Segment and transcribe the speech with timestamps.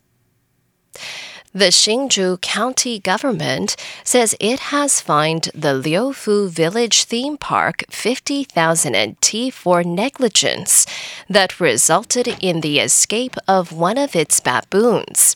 [1.51, 9.53] The Hsinchu County government says it has fined the Leofoo Village theme park 50,000 NT
[9.53, 10.85] for negligence
[11.29, 15.35] that resulted in the escape of one of its baboons.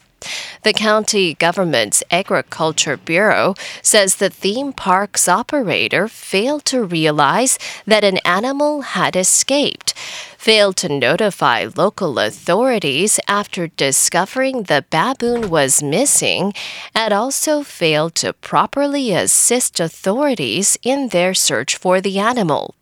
[0.63, 8.17] The county government's Agriculture Bureau says the theme park's operator failed to realize that an
[8.25, 9.93] animal had escaped,
[10.37, 16.53] failed to notify local authorities after discovering the baboon was missing,
[16.93, 22.75] and also failed to properly assist authorities in their search for the animal.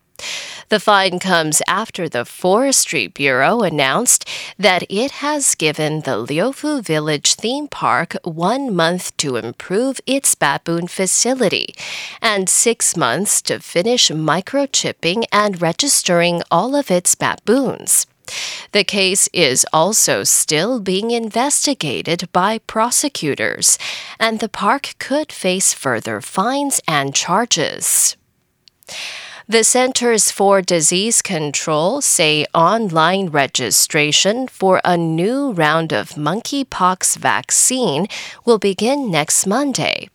[0.69, 4.27] The fine comes after the Forestry Bureau announced
[4.59, 10.87] that it has given the Leofoo Village theme park one month to improve its baboon
[10.87, 11.73] facility
[12.21, 18.05] and six months to finish microchipping and registering all of its baboons.
[18.73, 23.77] The case is also still being investigated by prosecutors,
[24.19, 28.17] and the park could face further fines and charges.
[29.49, 38.07] The Centers for Disease Control say online registration for a new round of monkeypox vaccine
[38.43, 40.09] will begin next Monday.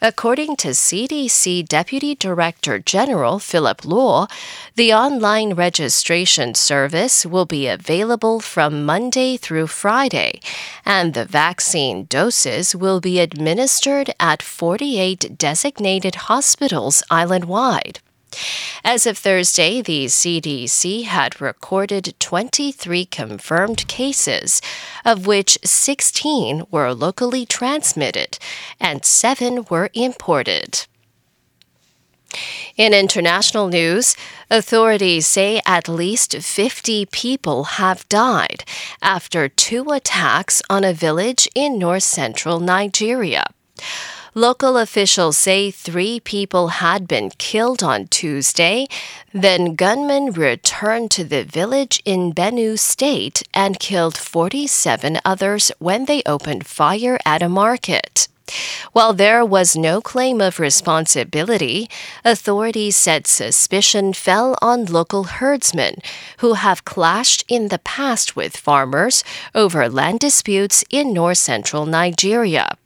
[0.00, 4.30] According to CDC Deputy Director General Philip Luo,
[4.76, 10.40] the online registration service will be available from Monday through Friday,
[10.86, 18.00] and the vaccine doses will be administered at 48 designated hospitals island wide.
[18.84, 24.60] As of Thursday, the CDC had recorded 23 confirmed cases,
[25.04, 28.38] of which 16 were locally transmitted
[28.80, 30.86] and 7 were imported.
[32.76, 34.16] In international news,
[34.50, 38.64] authorities say at least 50 people have died
[39.00, 43.44] after two attacks on a village in north central Nigeria.
[44.36, 48.88] Local officials say three people had been killed on Tuesday.
[49.32, 56.20] Then gunmen returned to the village in Benue State and killed 47 others when they
[56.26, 58.26] opened fire at a market.
[58.90, 61.88] While there was no claim of responsibility,
[62.24, 65.98] authorities said suspicion fell on local herdsmen
[66.38, 69.22] who have clashed in the past with farmers
[69.54, 72.76] over land disputes in north central Nigeria.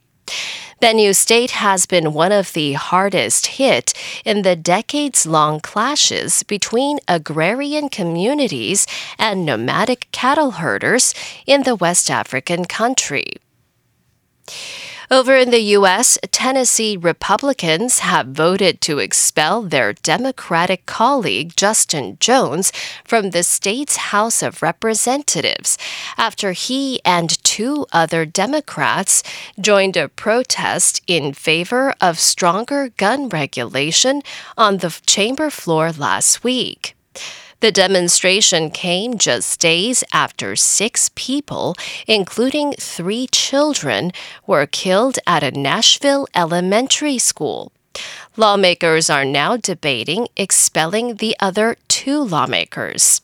[0.81, 3.93] Benue State has been one of the hardest hit
[4.25, 8.87] in the decades long clashes between agrarian communities
[9.19, 11.15] and nomadic cattle herders
[11.47, 13.39] in the West African country.
[15.11, 22.75] Over in the U.S., Tennessee Republicans have voted to expel their Democratic colleague Justin Jones
[23.05, 25.79] from the state's House of Representatives
[26.19, 29.23] after he and two other Democrats
[29.59, 34.21] joined a protest in favor of stronger gun regulation
[34.59, 36.95] on the chamber floor last week.
[37.61, 41.75] The demonstration came just days after six people,
[42.07, 44.13] including three children,
[44.47, 47.73] were killed at a Nashville elementary school.
[48.37, 53.23] Lawmakers are now debating expelling the other two lawmakers.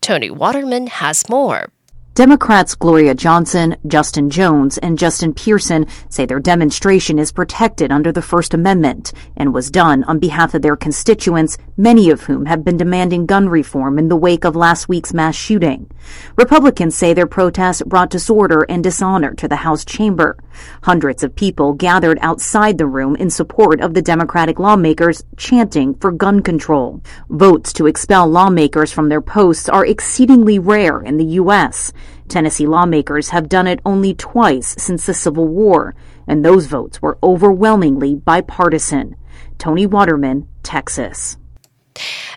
[0.00, 1.70] Tony Waterman has more.
[2.14, 8.20] Democrats Gloria Johnson, Justin Jones, and Justin Pearson say their demonstration is protected under the
[8.20, 12.76] First Amendment and was done on behalf of their constituents, many of whom have been
[12.76, 15.90] demanding gun reform in the wake of last week's mass shooting.
[16.36, 20.36] Republicans say their protests brought disorder and dishonor to the House chamber.
[20.82, 26.12] Hundreds of people gathered outside the room in support of the Democratic lawmakers chanting for
[26.12, 27.02] gun control.
[27.28, 31.92] Votes to expel lawmakers from their posts are exceedingly rare in the U.S.
[32.28, 35.94] Tennessee lawmakers have done it only twice since the Civil War,
[36.26, 39.16] and those votes were overwhelmingly bipartisan.
[39.58, 41.36] Tony Waterman, Texas.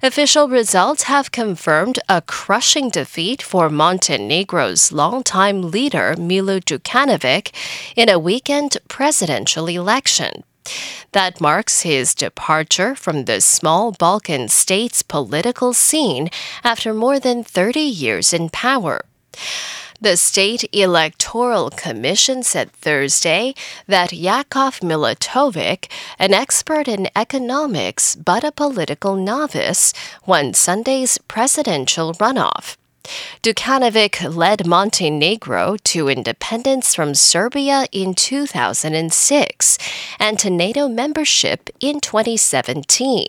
[0.04, 7.52] Official results have confirmed a crushing defeat for Montenegro's longtime leader Milo Djukanovic
[7.96, 10.44] in a weekend presidential election.
[11.12, 16.30] That marks his departure from the small Balkan state's political scene
[16.63, 19.06] after more than 30 years in power.
[20.06, 23.56] The State Electoral Commission said Thursday
[23.88, 32.78] that Jakov Milatovic, an expert in economics but a political novice, won Sunday's presidential runoff.
[33.42, 39.78] Djukanovic led Montenegro to independence from Serbia in 2006
[40.19, 43.25] and to NATO membership in 2017,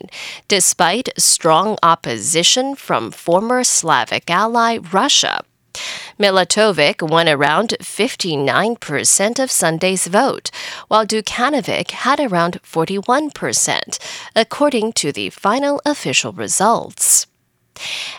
[0.46, 5.42] despite strong opposition from former Slavic ally Russia.
[6.18, 10.50] Milatovic won around 59% of Sunday's vote,
[10.88, 13.98] while Djukanovic had around 41%,
[14.34, 17.26] according to the final official results.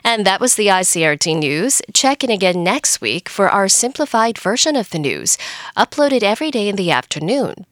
[0.03, 1.81] And that was the ICRT news.
[1.91, 5.38] Check in again next week for our simplified version of the news,
[5.75, 7.65] uploaded every day in the afternoon.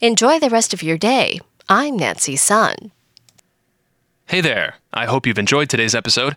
[0.00, 1.40] Enjoy the rest of your day.
[1.68, 2.92] I'm Nancy Sun.
[4.26, 4.76] Hey there.
[4.94, 6.36] I hope you've enjoyed today's episode.